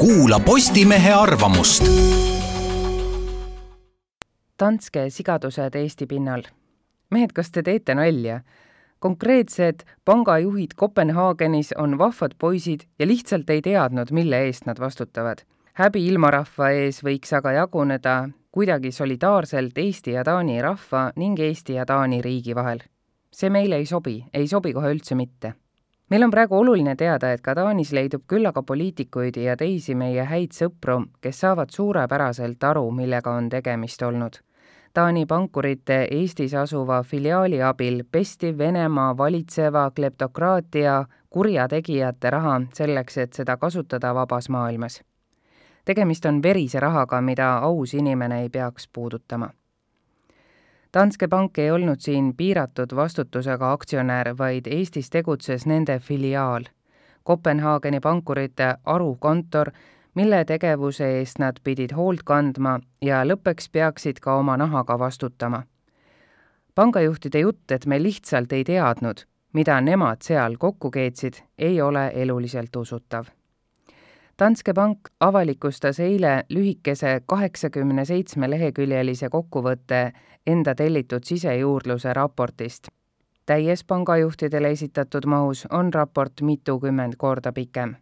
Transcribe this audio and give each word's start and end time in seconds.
kuula 0.00 0.40
Postimehe 0.40 1.12
arvamust. 1.12 1.84
Danske 4.60 5.10
sigadused 5.10 5.74
Eesti 5.74 6.06
pinnal. 6.06 6.42
mehed, 7.10 7.34
kas 7.36 7.50
te 7.50 7.62
teete 7.62 7.94
nalja? 7.94 8.40
konkreetsed 8.98 9.84
pangajuhid 10.04 10.72
Kopenhaagenis 10.76 11.74
on 11.76 11.98
vahvad 11.98 12.32
poisid 12.38 12.80
ja 12.98 13.06
lihtsalt 13.06 13.50
ei 13.50 13.62
teadnud, 13.62 14.10
mille 14.10 14.40
eest 14.46 14.66
nad 14.66 14.80
vastutavad. 14.80 15.44
häbi 15.72 16.06
ilmarahva 16.06 16.70
ees 16.70 17.04
võiks 17.04 17.36
aga 17.36 17.52
jaguneda 17.52 18.28
kuidagi 18.52 18.92
solidaarselt 18.92 19.78
Eesti 19.78 20.16
ja 20.16 20.24
Taani 20.24 20.62
rahva 20.62 21.10
ning 21.16 21.38
Eesti 21.38 21.74
ja 21.76 21.86
Taani 21.86 22.22
riigi 22.22 22.54
vahel. 22.54 22.78
see 23.32 23.50
meile 23.50 23.76
ei 23.76 23.86
sobi, 23.86 24.24
ei 24.34 24.46
sobi 24.48 24.72
kohe 24.72 24.94
üldse 24.94 25.14
mitte 25.14 25.54
meil 26.10 26.22
on 26.22 26.30
praegu 26.30 26.58
oluline 26.58 26.96
teada, 26.96 27.32
et 27.32 27.40
ka 27.40 27.54
Taanis 27.54 27.92
leidub 27.92 28.26
küllaga 28.26 28.62
poliitikuid 28.62 29.36
ja 29.36 29.56
teisi 29.56 29.94
meie 29.94 30.24
häid 30.26 30.54
sõpru, 30.56 31.04
kes 31.20 31.40
saavad 31.40 31.70
suurepäraselt 31.70 32.64
aru, 32.64 32.90
millega 32.90 33.34
on 33.34 33.48
tegemist 33.48 34.02
olnud. 34.02 34.40
Taani 34.94 35.22
pankurite 35.26 36.00
Eestis 36.10 36.54
asuva 36.54 37.02
filiaali 37.02 37.62
abil 37.62 38.02
pesti 38.12 38.50
Venemaa 38.58 39.16
valitseva 39.16 39.90
kleptokraatia 39.94 41.04
kurjategijate 41.30 42.30
raha 42.30 42.60
selleks, 42.74 43.18
et 43.18 43.32
seda 43.32 43.56
kasutada 43.56 44.14
vabas 44.14 44.48
maailmas. 44.48 45.02
tegemist 45.84 46.26
on 46.26 46.42
verise 46.42 46.80
rahaga, 46.80 47.20
mida 47.20 47.58
aus 47.58 47.94
inimene 47.94 48.42
ei 48.42 48.48
peaks 48.48 48.88
puudutama 48.92 49.50
Danske 50.94 51.28
Bank 51.28 51.58
ei 51.58 51.70
olnud 51.70 52.00
siin 52.02 52.32
piiratud 52.36 52.96
vastutusega 52.96 53.72
aktsionär, 53.72 54.32
vaid 54.38 54.66
Eestis 54.66 55.10
tegutses 55.10 55.66
nende 55.66 55.98
filiaal, 55.98 56.64
Kopenhaageni 57.22 58.00
pankurite 58.00 58.74
arukontor, 58.84 59.70
mille 60.14 60.44
tegevuse 60.44 61.06
eest 61.20 61.38
nad 61.38 61.62
pidid 61.64 61.94
hoolt 61.94 62.26
kandma 62.26 62.80
ja 63.02 63.22
lõppeks 63.22 63.70
peaksid 63.70 64.18
ka 64.20 64.34
oma 64.42 64.56
nahaga 64.56 64.98
vastutama. 64.98 65.62
pangajuhtide 66.74 67.38
jutt, 67.38 67.70
et 67.70 67.86
me 67.86 68.02
lihtsalt 68.02 68.52
ei 68.52 68.64
teadnud, 68.64 69.26
mida 69.52 69.80
nemad 69.80 70.22
seal 70.22 70.56
kokku 70.58 70.90
keetsid, 70.90 71.34
ei 71.58 71.80
ole 71.80 72.10
eluliselt 72.14 72.76
usutav 72.76 73.30
Danske 74.40 74.72
Bank 74.72 74.98
avalikustas 75.20 75.98
eile 76.00 76.44
lühikese 76.48 77.20
kaheksakümne 77.26 78.04
seitsme 78.08 78.48
leheküljelise 78.50 79.28
kokkuvõtte 79.28 79.98
enda 80.46 80.74
tellitud 80.74 81.26
sisejuurdluse 81.28 82.12
raportist. 82.16 82.88
täies 83.46 83.84
pangajuhtidele 83.84 84.70
esitatud 84.70 85.26
mahus 85.26 85.66
on 85.70 85.92
raport 85.94 86.40
mitukümmend 86.40 87.16
korda 87.18 87.52
pikem. 87.52 87.94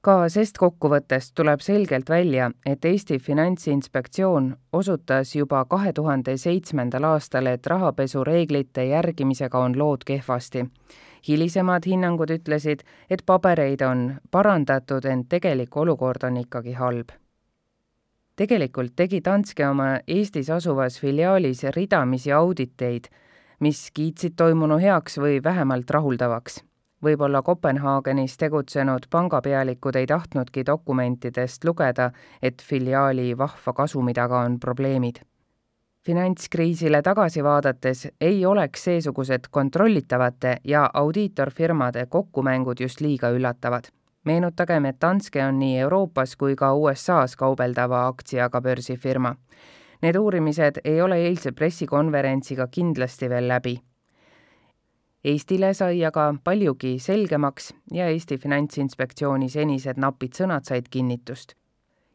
ka 0.00 0.28
sest 0.28 0.58
kokkuvõttest 0.58 1.34
tuleb 1.34 1.60
selgelt 1.60 2.08
välja, 2.08 2.50
et 2.66 2.84
Eesti 2.84 3.18
Finantsinspektsioon 3.18 4.56
osutas 4.72 5.34
juba 5.36 5.64
kahe 5.64 5.92
tuhande 5.92 6.36
seitsmendal 6.36 7.04
aastal, 7.04 7.46
et 7.46 7.66
rahapesureeglite 7.66 8.84
järgimisega 8.84 9.58
on 9.58 9.78
lood 9.78 10.04
kehvasti 10.06 10.70
hilisemad 11.28 11.86
hinnangud 11.86 12.30
ütlesid, 12.30 12.82
et 13.10 13.22
pabereid 13.26 13.82
on 13.82 14.14
parandatud, 14.30 15.04
ent 15.04 15.28
tegelik 15.28 15.76
olukord 15.76 16.24
on 16.24 16.36
ikkagi 16.36 16.72
halb. 16.72 17.08
tegelikult 18.36 18.96
tegi 18.96 19.20
Danske 19.24 19.66
oma 19.68 20.00
Eestis 20.08 20.50
asuvas 20.50 21.00
filiaalis 21.00 21.62
ridamisi 21.76 22.32
auditeid, 22.32 23.04
mis 23.60 23.90
kiitsid 23.94 24.34
toimunu 24.36 24.78
heaks 24.78 25.18
või 25.18 25.42
vähemalt 25.44 25.90
rahuldavaks 25.90 26.62
võib-olla 27.04 27.42
Kopenhaagenis 27.42 28.36
tegutsenud 28.40 29.06
pangapealikud 29.10 29.96
ei 30.00 30.06
tahtnudki 30.06 30.64
dokumentidest 30.66 31.64
lugeda, 31.64 32.10
et 32.42 32.62
filiaali 32.62 33.38
vahva 33.38 33.72
kasumi 33.72 34.14
taga 34.16 34.40
on 34.48 34.58
probleemid 34.60 35.20
finantskriisile 36.06 37.02
tagasi 37.02 37.44
vaadates 37.44 38.08
ei 38.20 38.46
oleks 38.46 38.84
seesugused 38.84 39.40
kontrollitavate 39.50 40.56
ja 40.64 40.90
audiitorfirmade 40.94 42.06
kokkumängud 42.06 42.80
just 42.80 43.00
liiga 43.00 43.30
üllatavad. 43.30 43.84
meenutagem, 44.24 44.84
et 44.84 45.00
Danske 45.00 45.46
on 45.46 45.58
nii 45.58 45.78
Euroopas 45.78 46.36
kui 46.36 46.56
ka 46.56 46.74
USA-s 46.74 47.36
kaubeldava 47.36 48.06
aktsiaga 48.06 48.60
börsifirma. 48.60 49.34
Need 50.02 50.16
uurimised 50.16 50.80
ei 50.84 51.02
ole 51.02 51.16
eilse 51.16 51.52
pressikonverentsiga 51.52 52.66
kindlasti 52.70 53.28
veel 53.28 53.48
läbi. 53.48 53.80
Eestile 55.24 55.74
sai 55.74 56.04
aga 56.04 56.34
paljugi 56.44 56.98
selgemaks 56.98 57.74
ja 57.92 58.08
Eesti 58.08 58.38
Finantsinspektsiooni 58.38 59.48
senised 59.48 59.96
napid 59.96 60.32
sõnad 60.40 60.64
said 60.64 60.88
kinnitust 60.90 61.54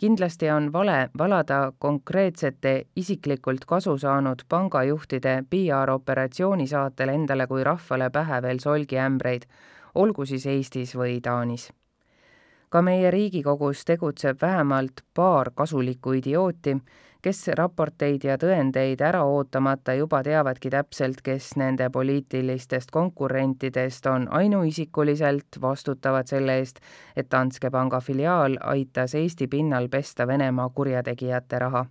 kindlasti 0.00 0.50
on 0.50 0.72
vale 0.72 1.10
valada 1.18 1.72
konkreetsete 1.78 2.86
isiklikult 2.96 3.64
kasu 3.68 3.98
saanud 3.98 4.44
pangajuhtide 4.48 5.34
PR-operatsiooni 5.50 6.66
saatel 6.66 7.12
endale 7.12 7.46
kui 7.46 7.64
rahvale 7.64 8.08
pähe 8.10 8.38
veel 8.42 8.62
solgiämbreid, 8.64 9.44
olgu 9.94 10.24
siis 10.24 10.46
Eestis 10.46 10.96
või 10.96 11.20
Taanis. 11.20 11.68
ka 12.70 12.82
meie 12.82 13.10
Riigikogus 13.10 13.84
tegutseb 13.84 14.40
vähemalt 14.42 15.04
paar 15.14 15.50
kasulikku 15.54 16.12
idiooti, 16.12 16.76
kes 17.22 17.48
raporteid 17.58 18.24
ja 18.24 18.36
tõendeid 18.40 19.00
ära 19.04 19.22
ootamata 19.28 19.94
juba 19.94 20.22
teavadki 20.24 20.70
täpselt, 20.72 21.20
kes 21.22 21.52
nende 21.60 21.90
poliitilistest 21.92 22.90
konkurentidest 22.90 24.06
on 24.06 24.26
ainuisikuliselt 24.40 25.60
vastutavad 25.60 26.26
selle 26.26 26.58
eest, 26.58 26.80
et 27.16 27.30
Danske 27.30 27.70
panga 27.70 28.00
filiaal 28.00 28.58
aitas 28.60 29.14
Eesti 29.14 29.48
pinnal 29.48 29.88
pesta 29.88 30.26
Venemaa 30.26 30.68
kurjategijate 30.68 31.58
raha. 31.58 31.86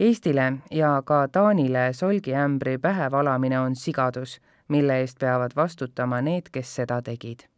Eestile 0.00 0.52
ja 0.70 1.02
ka 1.04 1.28
Taanile 1.28 1.92
solgiämbri 1.92 2.78
pähe 2.78 3.10
valamine 3.10 3.60
on 3.60 3.76
sigadus, 3.76 4.40
mille 4.68 5.00
eest 5.00 5.18
peavad 5.20 5.56
vastutama 5.56 6.20
need, 6.20 6.48
kes 6.52 6.74
seda 6.74 7.02
tegid 7.02 7.49